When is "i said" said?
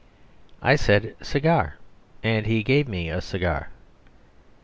0.63-1.15